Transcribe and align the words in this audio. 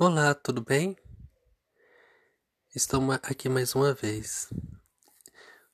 Olá, 0.00 0.32
tudo 0.32 0.62
bem? 0.62 0.96
Estou 2.72 3.02
aqui 3.10 3.48
mais 3.48 3.74
uma 3.74 3.92
vez. 3.92 4.48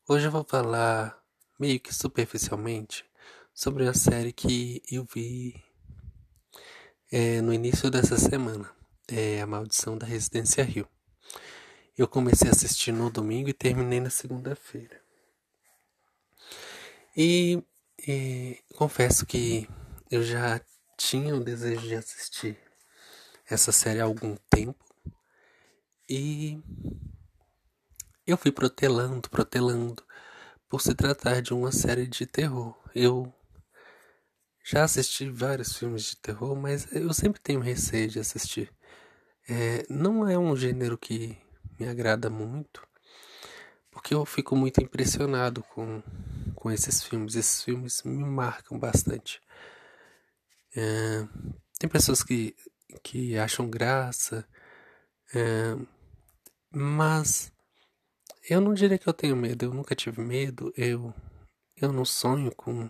Hoje 0.08 0.28
eu 0.28 0.30
vou 0.30 0.42
falar, 0.42 1.22
meio 1.60 1.78
que 1.78 1.94
superficialmente, 1.94 3.04
sobre 3.52 3.86
a 3.86 3.92
série 3.92 4.32
que 4.32 4.80
eu 4.90 5.04
vi 5.04 5.62
é, 7.12 7.42
no 7.42 7.52
início 7.52 7.90
dessa 7.90 8.16
semana. 8.16 8.74
É 9.06 9.42
A 9.42 9.46
Maldição 9.46 9.98
da 9.98 10.06
Residência 10.06 10.64
Rio. 10.64 10.88
Eu 11.94 12.08
comecei 12.08 12.48
a 12.48 12.52
assistir 12.52 12.92
no 12.92 13.10
domingo 13.10 13.50
e 13.50 13.52
terminei 13.52 14.00
na 14.00 14.08
segunda-feira. 14.08 15.02
E, 17.14 17.62
e 18.08 18.58
confesso 18.74 19.26
que 19.26 19.68
eu 20.10 20.22
já 20.22 20.58
tinha 20.96 21.36
o 21.36 21.44
desejo 21.44 21.82
de 21.82 21.96
assistir 21.96 22.73
essa 23.48 23.72
série 23.72 24.00
há 24.00 24.04
algum 24.04 24.36
tempo. 24.50 24.84
E 26.08 26.60
eu 28.26 28.36
fui 28.36 28.50
protelando, 28.50 29.28
protelando, 29.28 30.02
por 30.68 30.80
se 30.80 30.94
tratar 30.94 31.40
de 31.40 31.52
uma 31.52 31.72
série 31.72 32.06
de 32.06 32.26
terror. 32.26 32.74
Eu 32.94 33.32
já 34.64 34.84
assisti 34.84 35.28
vários 35.28 35.76
filmes 35.76 36.04
de 36.04 36.16
terror, 36.16 36.56
mas 36.56 36.90
eu 36.92 37.12
sempre 37.12 37.40
tenho 37.40 37.60
receio 37.60 38.08
de 38.08 38.18
assistir. 38.18 38.72
É, 39.48 39.84
não 39.90 40.26
é 40.26 40.38
um 40.38 40.56
gênero 40.56 40.96
que 40.96 41.36
me 41.78 41.86
agrada 41.86 42.30
muito, 42.30 42.86
porque 43.90 44.14
eu 44.14 44.24
fico 44.24 44.56
muito 44.56 44.82
impressionado 44.82 45.62
com, 45.62 46.02
com 46.54 46.70
esses 46.70 47.02
filmes. 47.02 47.34
Esses 47.34 47.62
filmes 47.62 48.02
me 48.02 48.24
marcam 48.24 48.78
bastante. 48.78 49.40
É, 50.74 51.26
tem 51.78 51.88
pessoas 51.90 52.22
que 52.22 52.56
que 53.02 53.36
acham 53.38 53.68
graça, 53.68 54.46
é, 55.34 55.76
mas 56.70 57.52
eu 58.48 58.60
não 58.60 58.74
diria 58.74 58.98
que 58.98 59.08
eu 59.08 59.12
tenho 59.12 59.36
medo, 59.36 59.64
eu 59.64 59.74
nunca 59.74 59.94
tive 59.94 60.20
medo, 60.20 60.72
eu, 60.76 61.14
eu 61.76 61.92
não 61.92 62.04
sonho 62.04 62.54
com 62.54 62.88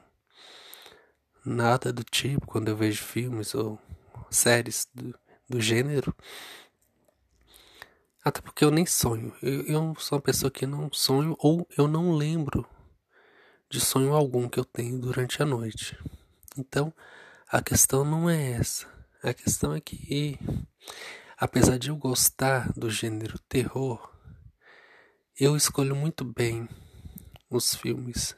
nada 1.44 1.92
do 1.92 2.02
tipo 2.02 2.46
quando 2.46 2.68
eu 2.68 2.76
vejo 2.76 3.04
filmes 3.04 3.54
ou 3.54 3.78
séries 4.30 4.88
do, 4.94 5.14
do 5.48 5.60
gênero. 5.60 6.14
Até 8.24 8.40
porque 8.40 8.64
eu 8.64 8.70
nem 8.70 8.86
sonho. 8.86 9.34
Eu, 9.42 9.66
eu 9.66 9.94
sou 9.98 10.16
uma 10.16 10.22
pessoa 10.22 10.50
que 10.50 10.66
não 10.66 10.90
sonho 10.92 11.36
ou 11.38 11.68
eu 11.76 11.86
não 11.86 12.12
lembro 12.12 12.66
de 13.68 13.80
sonho 13.80 14.14
algum 14.14 14.48
que 14.48 14.58
eu 14.58 14.64
tenho 14.64 14.98
durante 14.98 15.42
a 15.42 15.46
noite. 15.46 15.98
Então, 16.56 16.92
a 17.48 17.60
questão 17.62 18.04
não 18.04 18.30
é 18.30 18.52
essa. 18.52 18.93
A 19.24 19.32
questão 19.32 19.72
é 19.74 19.80
que, 19.80 20.38
apesar 21.38 21.78
de 21.78 21.88
eu 21.88 21.96
gostar 21.96 22.70
do 22.74 22.90
gênero 22.90 23.38
terror, 23.48 24.14
eu 25.40 25.56
escolho 25.56 25.96
muito 25.96 26.22
bem 26.22 26.68
os 27.48 27.74
filmes, 27.74 28.36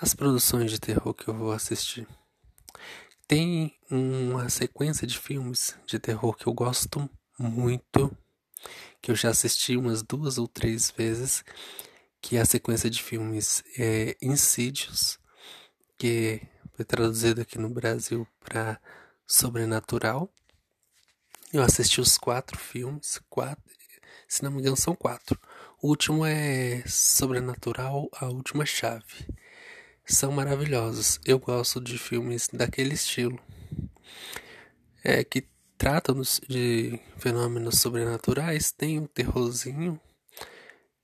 as 0.00 0.14
produções 0.14 0.70
de 0.70 0.78
terror 0.78 1.12
que 1.12 1.26
eu 1.26 1.34
vou 1.34 1.50
assistir. 1.50 2.06
Tem 3.26 3.76
uma 3.90 4.48
sequência 4.48 5.04
de 5.04 5.18
filmes 5.18 5.76
de 5.84 5.98
terror 5.98 6.36
que 6.36 6.46
eu 6.46 6.52
gosto 6.54 7.10
muito, 7.36 8.16
que 9.00 9.10
eu 9.10 9.16
já 9.16 9.30
assisti 9.30 9.76
umas 9.76 10.00
duas 10.00 10.38
ou 10.38 10.46
três 10.46 10.92
vezes, 10.92 11.42
que 12.20 12.36
é 12.36 12.40
a 12.40 12.46
sequência 12.46 12.88
de 12.88 13.02
filmes 13.02 13.64
é, 13.76 14.16
Insídios, 14.22 15.18
que 15.98 16.40
foi 16.76 16.84
traduzido 16.84 17.40
aqui 17.40 17.58
no 17.58 17.68
Brasil 17.68 18.24
para 18.38 18.80
Sobrenatural. 19.32 20.30
Eu 21.50 21.62
assisti 21.62 22.02
os 22.02 22.18
quatro 22.18 22.58
filmes, 22.58 23.18
quatro, 23.30 23.64
se 24.28 24.42
não 24.42 24.50
me 24.50 24.60
engano 24.60 24.76
são 24.76 24.94
quatro. 24.94 25.40
O 25.80 25.88
último 25.88 26.26
é 26.26 26.84
Sobrenatural, 26.86 28.10
a 28.12 28.26
última 28.26 28.66
chave. 28.66 29.26
São 30.04 30.32
maravilhosos. 30.32 31.18
Eu 31.24 31.38
gosto 31.38 31.80
de 31.80 31.96
filmes 31.96 32.50
daquele 32.52 32.92
estilo. 32.92 33.40
É 35.02 35.24
que 35.24 35.48
tratam 35.78 36.20
de 36.46 37.00
fenômenos 37.16 37.80
sobrenaturais, 37.80 38.70
tem 38.70 39.00
um 39.00 39.06
terrorzinho. 39.06 39.98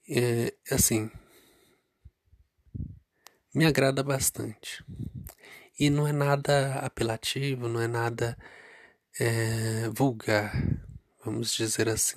É, 0.06 0.53
assim, 0.70 1.10
me 3.54 3.64
agrada 3.64 4.03
bastante. 4.03 4.84
E 5.78 5.91
não 5.91 6.09
é 6.09 6.12
nada 6.12 6.75
apelativo, 6.81 7.69
não 7.69 7.81
é 7.81 7.87
nada 7.87 8.37
é, 9.21 9.89
vulgar, 9.94 10.53
vamos 11.25 11.55
dizer 11.55 11.89
assim. 11.89 12.16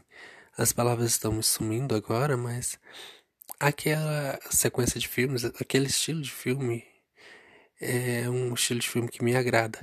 As 0.57 0.73
palavras 0.73 1.11
estão 1.11 1.39
sumindo 1.43 1.95
agora, 1.95 2.35
mas 2.35 2.79
aquela 3.59 4.39
sequência 4.49 4.99
de 4.99 5.07
filmes, 5.07 5.45
aquele 5.45 5.87
estilo 5.87 6.21
de 6.21 6.31
filme 6.31 6.83
é 7.79 8.27
um 8.29 8.53
estilo 8.55 8.79
de 8.79 8.89
filme 8.89 9.09
que 9.09 9.23
me 9.23 9.35
agrada. 9.35 9.79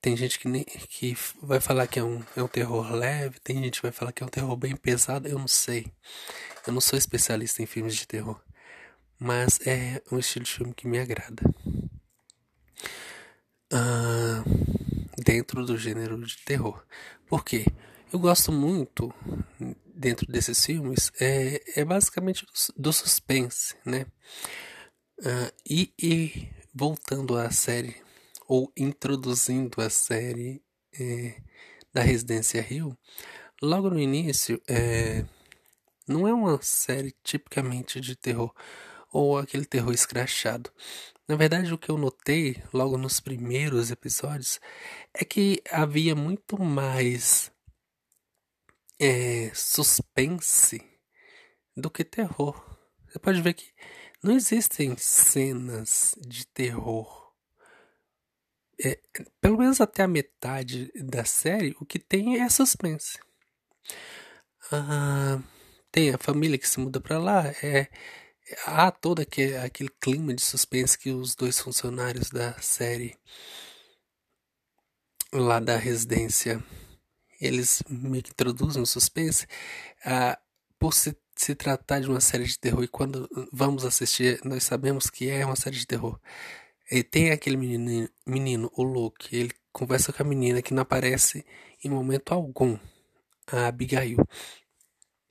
Tem 0.00 0.16
gente 0.16 0.38
que, 0.38 0.48
nem, 0.48 0.64
que 0.64 1.14
vai 1.42 1.60
falar 1.60 1.86
que 1.86 1.98
é 1.98 2.02
um, 2.04 2.22
é 2.36 2.42
um 2.42 2.48
terror 2.48 2.90
leve, 2.92 3.38
tem 3.40 3.62
gente 3.62 3.80
que 3.80 3.86
vai 3.86 3.92
falar 3.92 4.12
que 4.12 4.22
é 4.22 4.26
um 4.26 4.30
terror 4.30 4.56
bem 4.56 4.74
pesado, 4.74 5.28
eu 5.28 5.38
não 5.38 5.48
sei. 5.48 5.92
Eu 6.66 6.72
não 6.72 6.80
sou 6.80 6.98
especialista 6.98 7.62
em 7.62 7.66
filmes 7.66 7.96
de 7.96 8.06
terror, 8.06 8.40
mas 9.18 9.60
é 9.66 10.02
um 10.10 10.18
estilo 10.18 10.46
de 10.46 10.52
filme 10.52 10.74
que 10.74 10.88
me 10.88 10.98
agrada 10.98 11.42
uh, 13.72 15.22
dentro 15.22 15.64
do 15.64 15.76
gênero 15.76 16.18
de 16.24 16.36
terror. 16.44 16.84
Por 17.26 17.44
quê? 17.44 17.66
Eu 18.12 18.18
gosto 18.18 18.50
muito 18.50 19.12
dentro 19.98 20.30
desses 20.30 20.64
filmes 20.64 21.10
é, 21.20 21.80
é 21.80 21.84
basicamente 21.84 22.46
do 22.76 22.92
suspense, 22.92 23.74
né? 23.84 24.06
Uh, 25.18 25.52
e, 25.68 25.92
e, 26.00 26.48
voltando 26.72 27.36
à 27.36 27.50
série 27.50 27.96
ou 28.46 28.72
introduzindo 28.76 29.80
a 29.82 29.90
série 29.90 30.62
é, 30.98 31.42
da 31.92 32.00
Residência 32.02 32.62
Rio, 32.62 32.96
logo 33.60 33.90
no 33.90 33.98
início 33.98 34.62
é, 34.68 35.24
não 36.06 36.26
é 36.26 36.32
uma 36.32 36.62
série 36.62 37.14
tipicamente 37.22 38.00
de 38.00 38.14
terror 38.14 38.54
ou 39.12 39.36
aquele 39.36 39.64
terror 39.64 39.92
escrachado. 39.92 40.70
Na 41.28 41.36
verdade, 41.36 41.74
o 41.74 41.78
que 41.78 41.90
eu 41.90 41.98
notei 41.98 42.62
logo 42.72 42.96
nos 42.96 43.20
primeiros 43.20 43.90
episódios 43.90 44.58
é 45.12 45.26
que 45.26 45.62
havia 45.70 46.16
muito 46.16 46.58
mais 46.58 47.52
é, 48.98 49.52
suspense 49.54 50.82
do 51.76 51.90
que 51.90 52.02
terror. 52.02 52.58
Você 53.06 53.18
pode 53.18 53.42
ver 53.42 53.52
que 53.52 53.70
não 54.22 54.34
existem 54.34 54.96
cenas 54.96 56.16
de 56.26 56.46
terror. 56.46 57.30
É, 58.82 58.98
pelo 59.38 59.58
menos 59.58 59.82
até 59.82 60.04
a 60.04 60.08
metade 60.08 60.90
da 60.94 61.26
série, 61.26 61.76
o 61.78 61.84
que 61.84 61.98
tem 61.98 62.40
é 62.40 62.48
suspense. 62.48 63.18
Ah, 64.72 65.42
tem 65.92 66.08
a 66.14 66.18
família 66.18 66.56
que 66.56 66.68
se 66.68 66.80
muda 66.80 67.00
para 67.02 67.18
lá, 67.18 67.48
é 67.62 67.88
há 68.66 68.90
todo 68.90 69.20
aquele, 69.20 69.56
aquele 69.56 69.90
clima 70.00 70.34
de 70.34 70.42
suspense 70.42 70.98
que 70.98 71.10
os 71.10 71.34
dois 71.34 71.58
funcionários 71.60 72.30
da 72.30 72.54
série 72.60 73.16
lá 75.32 75.60
da 75.60 75.76
residência 75.76 76.62
eles 77.40 77.82
me 77.88 78.18
introduzem 78.18 78.82
o 78.82 78.86
suspense. 78.86 79.46
Ah, 80.04 80.38
por 80.78 80.94
se, 80.94 81.16
se 81.36 81.54
tratar 81.54 82.00
de 82.00 82.08
uma 82.08 82.20
série 82.20 82.44
de 82.44 82.58
terror 82.58 82.82
e 82.82 82.88
quando 82.88 83.28
vamos 83.52 83.84
assistir 83.84 84.40
nós 84.44 84.64
sabemos 84.64 85.10
que 85.10 85.28
é 85.30 85.44
uma 85.44 85.56
série 85.56 85.76
de 85.76 85.86
terror. 85.86 86.18
E 86.90 87.02
tem 87.02 87.30
aquele 87.30 87.56
menino, 87.56 88.08
menino 88.26 88.70
o 88.74 88.82
Luke 88.82 89.34
ele 89.36 89.52
conversa 89.72 90.12
com 90.12 90.22
a 90.22 90.26
menina 90.26 90.62
que 90.62 90.74
não 90.74 90.82
aparece 90.82 91.44
em 91.84 91.90
momento 91.90 92.32
algum 92.32 92.78
a 93.46 93.66
Abigail. 93.66 94.18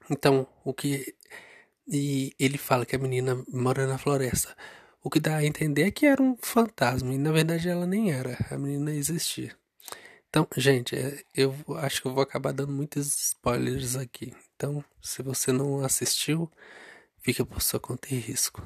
Então 0.10 0.48
o 0.64 0.74
que 0.74 1.16
e 1.88 2.36
ele 2.38 2.58
fala 2.58 2.86
que 2.86 2.96
a 2.96 3.00
menina 3.00 3.42
mora 3.48 3.88
na 3.88 3.98
floresta. 3.98 4.56
O 5.02 5.10
que 5.10 5.20
dá 5.20 5.38
a 5.38 5.46
entender 5.46 5.84
é 5.84 5.92
que 5.92 6.06
era 6.06 6.22
um 6.22 6.36
fantasma. 6.38 7.14
E 7.14 7.18
na 7.18 7.32
verdade 7.32 7.70
ela 7.70 7.86
nem 7.86 8.12
era. 8.12 8.38
A 8.52 8.58
menina 8.58 8.94
existia. 8.94 9.56
Então, 10.30 10.48
gente, 10.58 10.96
é, 10.96 11.24
eu 11.34 11.56
acho 11.78 12.02
que 12.02 12.08
eu 12.08 12.14
vou 12.14 12.22
acabar 12.24 12.52
dando 12.52 12.74
muitos 12.74 13.08
spoilers 13.30 13.96
aqui. 13.96 14.36
Então, 14.56 14.84
se 15.02 15.24
você 15.24 15.52
não 15.52 15.84
assistiu, 15.84 16.52
fica 17.22 17.46
por 17.46 17.62
sua 17.62 17.80
conta 17.80 18.14
e 18.14 18.18
risco. 18.20 18.62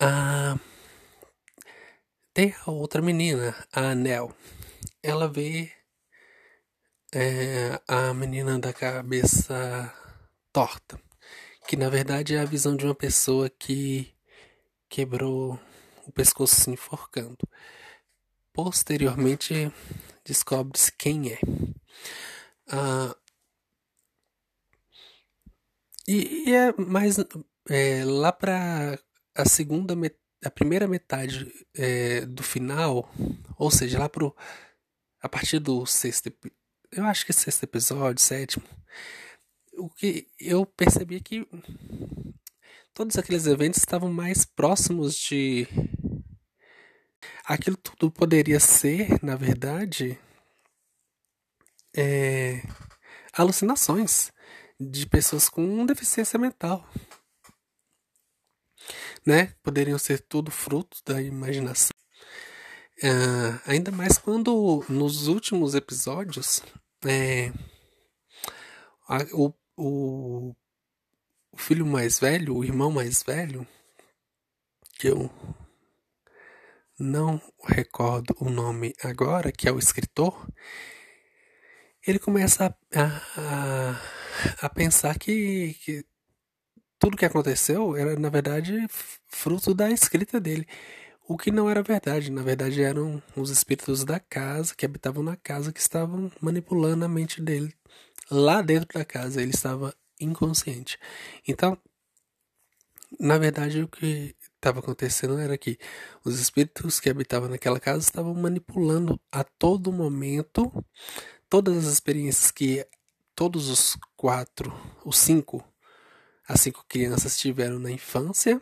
Ah, 0.00 0.58
tem 2.32 2.54
a 2.66 2.70
outra 2.70 3.02
menina, 3.02 3.54
a 3.72 3.90
Anel. 3.90 4.34
Ela 5.02 5.28
vê 5.28 5.70
é, 7.12 7.80
a 7.86 8.14
menina 8.14 8.58
da 8.58 8.72
cabeça 8.72 9.92
torta 10.52 10.98
que 11.66 11.76
na 11.76 11.88
verdade 11.88 12.34
é 12.34 12.40
a 12.40 12.44
visão 12.44 12.76
de 12.76 12.84
uma 12.84 12.94
pessoa 12.94 13.48
que 13.50 14.12
quebrou 14.88 15.58
o 16.06 16.12
pescoço 16.12 16.56
se 16.56 16.70
enforcando. 16.70 17.38
Posteriormente 18.52 19.72
descobre-se 20.24 20.92
quem 20.92 21.32
é. 21.32 21.38
Uh, 22.72 23.14
e, 26.06 26.48
e, 26.48 26.54
é 26.54 26.72
mais 26.72 27.16
é, 27.68 28.04
lá 28.04 28.32
para 28.32 28.98
a 29.34 29.44
segunda 29.44 29.94
a 30.44 30.50
primeira 30.50 30.88
metade 30.88 31.52
é, 31.74 32.22
do 32.22 32.42
final, 32.42 33.08
ou 33.56 33.70
seja, 33.70 33.98
lá 33.98 34.08
pro 34.08 34.34
a 35.22 35.28
partir 35.28 35.58
do 35.58 35.84
sexto, 35.84 36.32
eu 36.90 37.04
acho 37.04 37.26
que 37.26 37.32
sexto 37.32 37.64
episódio, 37.64 38.22
sétimo, 38.22 38.64
o 39.80 39.88
que 39.88 40.28
eu 40.38 40.66
percebi 40.66 41.16
é 41.16 41.20
que 41.20 41.46
todos 42.94 43.16
aqueles 43.16 43.46
eventos 43.46 43.78
estavam 43.78 44.12
mais 44.12 44.44
próximos 44.44 45.16
de 45.16 45.66
aquilo 47.44 47.76
tudo 47.76 48.10
poderia 48.10 48.60
ser, 48.60 49.22
na 49.22 49.36
verdade, 49.36 50.18
é, 51.96 52.62
alucinações 53.32 54.30
de 54.78 55.06
pessoas 55.06 55.48
com 55.48 55.84
deficiência 55.86 56.38
mental. 56.38 56.86
Né? 59.26 59.54
Poderiam 59.62 59.98
ser 59.98 60.20
tudo 60.20 60.50
fruto 60.50 60.98
da 61.04 61.20
imaginação. 61.20 61.90
Uh, 63.02 63.56
ainda 63.64 63.90
mais 63.90 64.18
quando 64.18 64.84
nos 64.88 65.26
últimos 65.26 65.74
episódios 65.74 66.62
é, 67.06 67.50
a, 69.08 69.18
o, 69.32 69.52
o, 69.80 70.54
o 71.50 71.56
filho 71.56 71.86
mais 71.86 72.20
velho, 72.20 72.56
o 72.56 72.64
irmão 72.64 72.90
mais 72.90 73.22
velho, 73.22 73.66
que 74.98 75.08
eu 75.08 75.30
não 76.98 77.40
recordo 77.64 78.36
o 78.38 78.50
nome 78.50 78.94
agora, 79.02 79.50
que 79.50 79.66
é 79.66 79.72
o 79.72 79.78
escritor, 79.78 80.46
ele 82.06 82.18
começa 82.18 82.76
a, 82.94 83.02
a, 83.36 84.66
a 84.66 84.68
pensar 84.68 85.18
que, 85.18 85.74
que 85.82 86.04
tudo 86.98 87.16
que 87.16 87.24
aconteceu 87.24 87.96
era, 87.96 88.18
na 88.18 88.28
verdade, 88.28 88.86
fruto 89.26 89.74
da 89.74 89.90
escrita 89.90 90.38
dele. 90.38 90.66
O 91.26 91.38
que 91.38 91.50
não 91.50 91.70
era 91.70 91.82
verdade. 91.82 92.30
Na 92.30 92.42
verdade, 92.42 92.82
eram 92.82 93.22
os 93.36 93.50
espíritos 93.50 94.04
da 94.04 94.18
casa, 94.18 94.74
que 94.74 94.84
habitavam 94.84 95.22
na 95.22 95.36
casa, 95.36 95.72
que 95.72 95.80
estavam 95.80 96.30
manipulando 96.40 97.04
a 97.04 97.08
mente 97.08 97.40
dele. 97.40 97.72
Lá 98.30 98.62
dentro 98.62 98.98
da 98.98 99.04
casa, 99.04 99.42
ele 99.42 99.50
estava 99.50 99.94
inconsciente. 100.20 100.98
Então, 101.46 101.76
na 103.18 103.38
verdade, 103.38 103.82
o 103.82 103.88
que 103.88 104.36
estava 104.54 104.78
acontecendo 104.80 105.38
era 105.38 105.56
que 105.58 105.78
os 106.24 106.38
espíritos 106.38 107.00
que 107.00 107.10
habitavam 107.10 107.48
naquela 107.48 107.80
casa 107.80 107.98
estavam 107.98 108.34
manipulando 108.34 109.20
a 109.32 109.42
todo 109.42 109.92
momento 109.92 110.72
todas 111.48 111.76
as 111.78 111.92
experiências 111.92 112.50
que 112.52 112.86
todos 113.34 113.68
os 113.68 113.96
quatro, 114.16 114.72
os 115.04 115.18
cinco, 115.18 115.64
as 116.46 116.60
cinco 116.60 116.84
crianças 116.86 117.36
tiveram 117.36 117.78
na 117.78 117.90
infância 117.90 118.60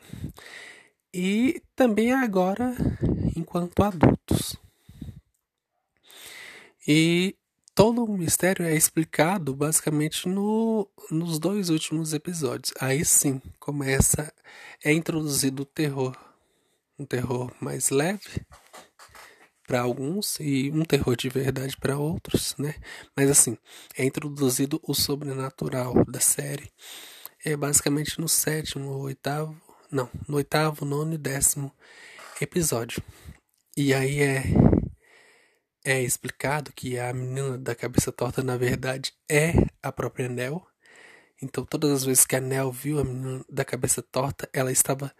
e 1.13 1.63
também 1.75 2.13
agora 2.13 2.75
enquanto 3.37 3.83
adultos. 3.83 4.57
E 6.87 7.37
todo 7.79 8.03
o 8.03 8.19
mistério 8.19 8.67
é 8.67 8.75
explicado 8.75 9.55
basicamente 9.55 10.29
no, 10.29 10.91
nos 11.13 11.39
dois 11.39 11.71
últimos 11.71 12.13
episódios. 12.13 12.75
Aí 12.81 13.05
sim 13.05 13.41
começa, 13.61 14.35
é 14.85 14.93
introduzido 14.93 15.63
o 15.63 15.65
terror, 15.65 16.17
um 16.99 17.05
terror 17.07 17.55
mais 17.61 17.91
leve 17.91 18.45
para 19.65 19.81
alguns 19.81 20.41
e 20.41 20.73
um 20.73 20.85
terror 20.85 21.15
de 21.15 21.29
verdade 21.29 21.77
para 21.77 21.97
outros, 21.97 22.57
né? 22.59 22.75
Mas 23.17 23.31
assim, 23.31 23.57
é 23.97 24.05
introduzido 24.05 24.81
o 24.83 24.93
sobrenatural 24.93 26.05
da 26.05 26.19
série. 26.19 26.73
É 27.45 27.57
basicamente 27.57 28.21
no 28.21 28.29
sétimo, 28.29 28.91
oitavo, 28.91 29.57
não, 29.89 30.11
no 30.27 30.39
oitavo, 30.39 30.85
nono 30.85 31.15
e 31.15 31.19
décimo 31.19 31.73
episódio. 32.41 33.01
E 33.77 33.95
aí 33.95 34.21
é 34.21 34.43
é 35.89 36.03
explicado 36.03 36.71
que 36.71 36.99
a 36.99 37.15
menina 37.15 37.57
da 37.57 37.75
cabeça 37.75 38.13
torta 38.13 38.43
na 38.43 38.59
verdade 38.59 39.15
é 39.27 39.55
a 39.83 39.91
própria 39.91 40.29
Nell. 40.29 40.63
Então 41.41 41.65
todas 41.65 41.91
as 41.91 42.05
vezes 42.05 42.27
que 42.27 42.37
a 42.37 42.41
Nell 42.43 42.71
viu 42.71 42.99
a 42.99 43.05
menina 43.05 43.43
da 43.49 43.65
cabeça 43.65 44.03
torta, 44.03 44.47
ela 44.53 44.71
estava 44.71 45.15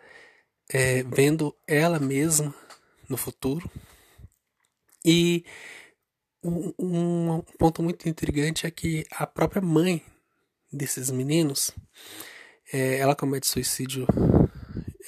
é, 0.69 1.03
vendo 1.05 1.57
ela 1.67 1.99
mesma 1.99 2.55
no 3.09 3.17
futuro 3.17 3.71
e 5.03 5.43
um, 6.45 6.75
um, 6.79 7.43
ponto 7.59 7.83
muito 7.83 8.07
intrigante 8.07 8.67
é 8.67 8.71
que 8.71 9.07
a 9.11 9.27
própria 9.27 9.63
mãe 9.63 10.05
desses 10.71 11.11
meninos, 11.11 11.71
é, 12.71 12.99
ela 12.99 13.17
comete 13.17 13.47
suicídio 13.47 14.07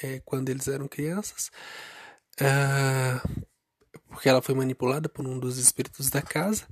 é, 0.02 0.20
quando 0.24 0.48
eles 0.48 0.68
eram 0.68 0.88
crianças, 0.88 1.50
é, 2.40 3.49
porque 4.10 4.28
ela 4.28 4.42
foi 4.42 4.54
manipulada 4.54 5.08
por 5.08 5.26
um 5.26 5.38
dos 5.38 5.56
espíritos 5.56 6.10
da 6.10 6.20
casa. 6.20 6.66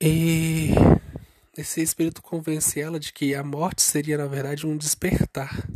E 0.00 0.70
esse 1.56 1.80
espírito 1.80 2.20
convence 2.20 2.78
ela 2.80 3.00
de 3.00 3.12
que 3.12 3.34
a 3.34 3.42
morte 3.42 3.82
seria, 3.82 4.18
na 4.18 4.26
verdade, 4.26 4.66
um 4.66 4.76
despertar. 4.76 5.66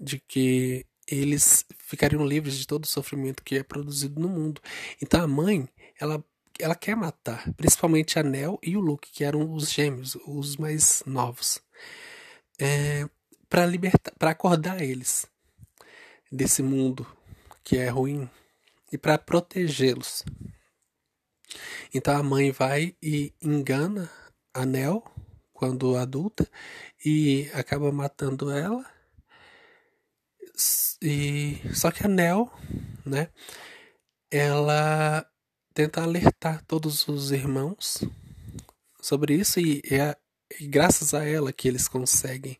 De 0.00 0.18
que 0.18 0.86
eles 1.06 1.64
ficariam 1.78 2.24
livres 2.24 2.56
de 2.56 2.66
todo 2.66 2.84
o 2.84 2.88
sofrimento 2.88 3.42
que 3.42 3.56
é 3.56 3.62
produzido 3.62 4.20
no 4.20 4.28
mundo. 4.28 4.60
Então 5.00 5.22
a 5.22 5.26
mãe, 5.26 5.68
ela 6.00 6.24
ela 6.58 6.74
quer 6.74 6.94
matar, 6.94 7.50
principalmente 7.54 8.18
a 8.18 8.22
Nell 8.22 8.58
e 8.62 8.76
o 8.76 8.80
Luke, 8.80 9.10
que 9.10 9.24
eram 9.24 9.50
os 9.54 9.70
gêmeos, 9.70 10.14
os 10.26 10.58
mais 10.58 11.02
novos, 11.06 11.58
é, 12.58 13.08
para 13.48 13.64
libertar, 13.64 14.12
para 14.18 14.30
acordar 14.30 14.82
eles 14.82 15.26
desse 16.30 16.62
mundo 16.62 17.06
que 17.64 17.78
é 17.78 17.88
ruim 17.88 18.28
e 18.92 18.98
para 18.98 19.18
protegê-los. 19.18 20.24
Então 21.92 22.16
a 22.16 22.22
mãe 22.22 22.50
vai 22.50 22.96
e 23.02 23.34
engana 23.42 24.10
a 24.54 24.64
Nell 24.64 25.04
quando 25.52 25.96
adulta 25.96 26.48
e 27.04 27.50
acaba 27.52 27.92
matando 27.92 28.50
ela 28.50 28.84
e 31.02 31.58
só 31.74 31.90
que 31.90 32.04
a 32.04 32.08
Nel, 32.08 32.52
né? 33.04 33.28
Ela 34.30 35.26
tenta 35.72 36.02
alertar 36.02 36.62
todos 36.66 37.08
os 37.08 37.32
irmãos 37.32 38.04
sobre 39.00 39.34
isso 39.34 39.58
e 39.60 39.82
é, 39.90 40.16
é 40.50 40.66
graças 40.66 41.14
a 41.14 41.24
ela 41.24 41.52
que 41.52 41.66
eles 41.68 41.88
conseguem. 41.88 42.58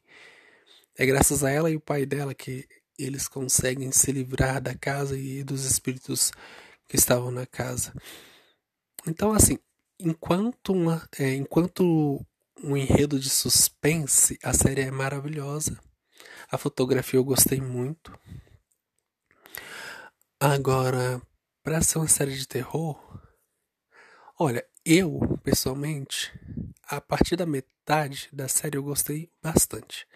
É 0.96 1.06
graças 1.06 1.44
a 1.44 1.50
ela 1.50 1.70
e 1.70 1.76
o 1.76 1.80
pai 1.80 2.06
dela 2.06 2.34
que 2.34 2.66
eles 3.02 3.28
conseguem 3.28 3.90
se 3.92 4.12
livrar 4.12 4.60
da 4.60 4.74
casa 4.74 5.16
e 5.18 5.42
dos 5.42 5.64
espíritos 5.64 6.32
que 6.88 6.96
estavam 6.96 7.30
na 7.30 7.46
casa. 7.46 7.92
Então, 9.06 9.32
assim, 9.32 9.58
enquanto, 9.98 10.72
uma, 10.72 11.08
é, 11.18 11.34
enquanto 11.34 12.24
um 12.62 12.76
enredo 12.76 13.18
de 13.18 13.30
suspense, 13.30 14.38
a 14.42 14.52
série 14.52 14.82
é 14.82 14.90
maravilhosa. 14.90 15.78
A 16.50 16.58
fotografia 16.58 17.18
eu 17.18 17.24
gostei 17.24 17.60
muito. 17.60 18.12
Agora, 20.38 21.20
para 21.62 21.82
ser 21.82 21.98
uma 21.98 22.08
série 22.08 22.36
de 22.36 22.46
terror, 22.46 22.98
olha, 24.38 24.66
eu 24.84 25.20
pessoalmente, 25.42 26.32
a 26.84 27.00
partir 27.00 27.36
da 27.36 27.46
metade 27.46 28.28
da 28.32 28.48
série 28.48 28.76
eu 28.76 28.82
gostei 28.82 29.30
bastante. 29.42 30.06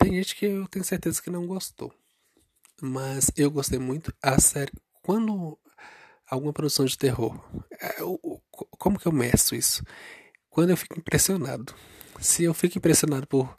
Tem 0.00 0.14
gente 0.14 0.34
que 0.34 0.46
eu 0.46 0.66
tenho 0.66 0.84
certeza 0.84 1.20
que 1.22 1.28
não 1.28 1.46
gostou, 1.46 1.92
mas 2.80 3.30
eu 3.36 3.50
gostei 3.50 3.78
muito. 3.78 4.12
A 4.22 4.40
série, 4.40 4.72
quando 5.02 5.58
alguma 6.26 6.52
produção 6.52 6.86
de 6.86 6.96
terror, 6.96 7.38
é, 7.78 7.96
como 8.78 8.98
que 8.98 9.06
eu 9.06 9.12
meço 9.12 9.54
isso? 9.54 9.84
Quando 10.48 10.70
eu 10.70 10.76
fico 10.76 10.98
impressionado. 10.98 11.74
Se 12.18 12.44
eu 12.44 12.54
fico 12.54 12.78
impressionado 12.78 13.26
por 13.26 13.56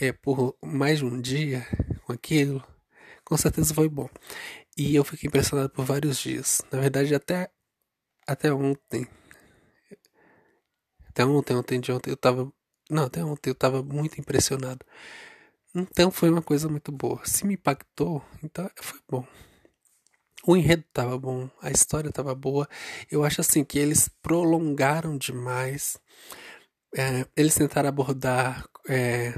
é, 0.00 0.12
por 0.12 0.56
mais 0.62 0.98
de 0.98 1.04
um 1.04 1.20
dia 1.20 1.66
com 2.04 2.12
aquilo, 2.12 2.62
com 3.24 3.36
certeza 3.36 3.74
foi 3.74 3.88
bom. 3.88 4.08
E 4.76 4.94
eu 4.94 5.04
fiquei 5.04 5.28
impressionado 5.28 5.70
por 5.70 5.84
vários 5.84 6.18
dias. 6.18 6.62
Na 6.70 6.78
verdade, 6.80 7.14
até, 7.14 7.50
até 8.26 8.52
ontem. 8.52 9.06
Até 11.08 11.24
ontem, 11.24 11.54
ontem 11.56 11.80
de 11.80 11.92
ontem, 11.92 12.10
eu 12.10 12.16
tava. 12.16 12.52
Não, 12.90 13.04
até 13.04 13.24
ontem 13.24 13.50
eu 13.50 13.54
tava 13.54 13.82
muito 13.82 14.20
impressionado. 14.20 14.84
Então 15.74 16.10
foi 16.10 16.30
uma 16.30 16.42
coisa 16.42 16.68
muito 16.68 16.90
boa. 16.90 17.20
Se 17.24 17.46
me 17.46 17.54
impactou, 17.54 18.24
então 18.42 18.68
foi 18.80 19.00
bom. 19.08 19.26
O 20.46 20.56
enredo 20.56 20.84
tava 20.92 21.18
bom, 21.18 21.50
a 21.60 21.70
história 21.70 22.10
tava 22.10 22.34
boa. 22.34 22.68
Eu 23.10 23.22
acho 23.24 23.40
assim 23.40 23.62
que 23.62 23.78
eles 23.78 24.08
prolongaram 24.22 25.16
demais. 25.18 25.98
É, 26.96 27.26
eles 27.36 27.54
tentaram 27.54 27.88
abordar 27.88 28.66
é, 28.88 29.32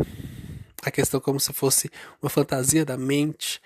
a 0.83 0.91
questão 0.91 1.21
como 1.21 1.39
se 1.39 1.53
fosse 1.53 1.91
uma 2.21 2.29
fantasia 2.29 2.85
da 2.85 2.97
mente, 2.97 3.61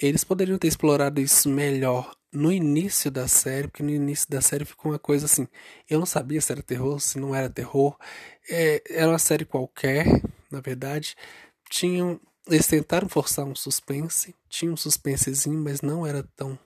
eles 0.00 0.22
poderiam 0.24 0.58
ter 0.58 0.68
explorado 0.68 1.20
isso 1.20 1.48
melhor 1.48 2.14
no 2.32 2.52
início 2.52 3.10
da 3.10 3.26
série, 3.26 3.68
porque 3.68 3.82
no 3.82 3.90
início 3.90 4.28
da 4.28 4.40
série 4.42 4.64
ficou 4.64 4.92
uma 4.92 4.98
coisa 4.98 5.24
assim. 5.26 5.48
Eu 5.88 5.98
não 5.98 6.06
sabia 6.06 6.40
se 6.40 6.52
era 6.52 6.62
terror, 6.62 7.00
se 7.00 7.18
não 7.18 7.34
era 7.34 7.48
terror. 7.48 7.96
É, 8.50 8.82
era 8.90 9.08
uma 9.08 9.18
série 9.18 9.44
qualquer, 9.46 10.06
na 10.50 10.60
verdade. 10.60 11.16
Tinham. 11.68 12.20
Eles 12.46 12.66
tentaram 12.66 13.08
forçar 13.08 13.44
um 13.44 13.54
suspense. 13.54 14.34
Tinha 14.48 14.72
um 14.72 14.76
suspensezinho, 14.76 15.62
mas 15.62 15.82
não 15.82 16.06
era 16.06 16.22
tão, 16.34 16.58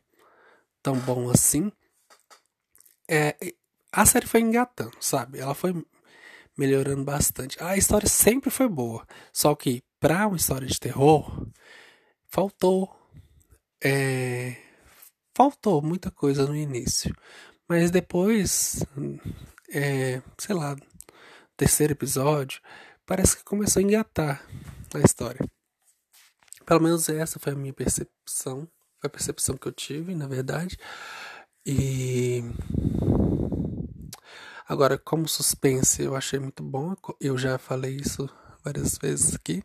tão 0.82 0.96
bom 1.00 1.28
assim. 1.30 1.72
É, 3.08 3.36
a 3.90 4.06
série 4.06 4.26
foi 4.26 4.40
engatando, 4.40 4.96
sabe? 5.00 5.38
Ela 5.38 5.54
foi 5.54 5.74
melhorando 6.56 7.04
bastante. 7.04 7.62
A 7.62 7.76
história 7.76 8.08
sempre 8.08 8.50
foi 8.50 8.68
boa. 8.68 9.06
Só 9.32 9.54
que, 9.54 9.82
pra 9.98 10.26
uma 10.26 10.36
história 10.36 10.66
de 10.66 10.78
terror, 10.78 11.46
faltou. 12.26 12.94
É, 13.84 14.56
faltou 15.36 15.82
muita 15.82 16.10
coisa 16.10 16.46
no 16.46 16.56
início. 16.56 17.14
Mas 17.68 17.90
depois, 17.90 18.84
é, 19.70 20.22
sei 20.38 20.54
lá, 20.54 20.76
terceiro 21.56 21.92
episódio, 21.92 22.60
parece 23.06 23.36
que 23.36 23.44
começou 23.44 23.80
a 23.80 23.82
engatar 23.82 24.46
a 24.98 25.04
história. 25.04 25.44
Pelo 26.64 26.80
menos 26.80 27.08
essa 27.08 27.38
foi 27.38 27.52
a 27.52 27.56
minha 27.56 27.72
percepção. 27.72 28.68
Foi 29.00 29.08
a 29.08 29.10
percepção 29.10 29.56
que 29.56 29.66
eu 29.66 29.72
tive, 29.72 30.14
na 30.14 30.26
verdade. 30.26 30.78
E. 31.66 32.42
Agora, 34.68 34.96
como 34.96 35.28
suspense, 35.28 36.02
eu 36.02 36.16
achei 36.16 36.38
muito 36.38 36.62
bom. 36.62 36.94
Eu 37.20 37.36
já 37.36 37.58
falei 37.58 37.96
isso 37.96 38.28
várias 38.64 38.96
vezes 38.98 39.34
aqui. 39.34 39.62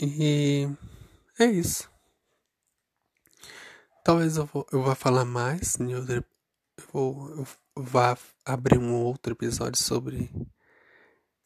E. 0.00 0.68
É 1.38 1.46
isso. 1.46 1.90
Talvez 4.04 4.36
eu, 4.36 4.46
vou, 4.46 4.66
eu 4.70 4.82
vá 4.82 4.94
falar 4.94 5.24
mais 5.24 5.76
eu, 5.80 6.24
vou, 6.92 7.30
eu 7.36 7.46
vá 7.74 8.16
abrir 8.44 8.78
um 8.78 8.94
outro 8.94 9.32
episódio 9.32 9.82
sobre 9.82 10.30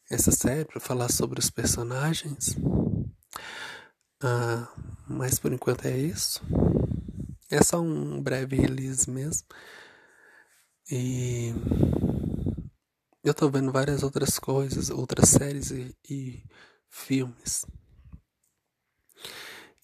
essa 0.09 0.31
série 0.31 0.65
para 0.65 0.79
falar 0.79 1.09
sobre 1.09 1.39
os 1.39 1.49
personagens. 1.49 2.55
Ah, 4.21 4.67
mas 5.07 5.39
por 5.39 5.53
enquanto 5.53 5.85
é 5.85 5.97
isso. 5.97 6.41
É 7.49 7.63
só 7.63 7.81
um 7.81 8.21
breve 8.21 8.55
release 8.55 9.09
mesmo. 9.09 9.47
E 10.91 11.53
eu 13.23 13.33
tô 13.33 13.49
vendo 13.49 13.71
várias 13.71 14.03
outras 14.03 14.39
coisas, 14.39 14.89
outras 14.89 15.29
séries 15.29 15.71
e, 15.71 15.95
e 16.09 16.43
filmes. 16.89 17.65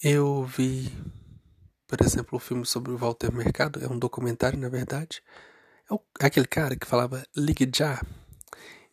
Eu 0.02 0.44
vi 0.46 0.92
por 1.88 2.02
exemplo, 2.02 2.38
o 2.38 2.40
filme 2.40 2.66
sobre 2.66 2.92
o 2.92 2.98
Walter 2.98 3.32
Mercado 3.32 3.84
é 3.84 3.88
um 3.88 3.98
documentário, 3.98 4.58
na 4.60 4.70
verdade. 4.70 5.22
É, 5.90 5.96
é 6.24 6.26
aquele 6.26 6.48
cara 6.48 6.76
que 6.76 6.86
falava 6.86 7.24
Ligue 7.36 7.70
Já. 7.74 8.02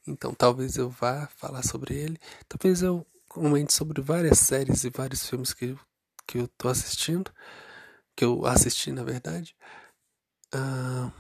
Então 0.06 0.35
talvez 0.35 0.76
eu 0.76 0.90
vá 0.90 1.28
falar 1.37 1.62
sobre 1.62 1.94
ele. 1.94 2.18
Talvez 2.49 2.82
eu 2.82 3.06
comente 3.28 3.73
sobre 3.73 4.02
várias 4.02 4.38
séries 4.38 4.85
e 4.85 4.90
vários 4.90 5.26
filmes 5.28 5.54
que, 5.54 5.76
que 6.26 6.38
eu 6.38 6.49
tô 6.49 6.68
assistindo. 6.68 7.32
Que 8.16 8.25
eu 8.25 8.44
assisti, 8.47 8.92
na 8.92 9.04
verdade. 9.04 9.56
Uh, 10.54 11.11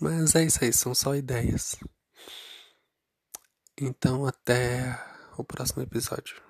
mas 0.00 0.34
é 0.34 0.44
isso 0.44 0.64
aí, 0.64 0.72
são 0.72 0.94
só 0.94 1.14
ideias. 1.14 1.76
Então 3.80 4.26
até 4.26 4.98
o 5.36 5.44
próximo 5.44 5.82
episódio. 5.82 6.47